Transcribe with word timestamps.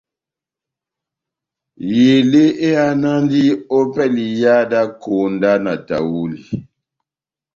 Elé 2.09 2.43
ehánandi 2.69 3.41
ópɛlɛ 3.77 4.23
ya 4.41 4.53
iha 4.59 4.69
dá 4.71 4.81
konda 5.01 5.51
na 5.63 5.73
tahuli. 5.87 6.39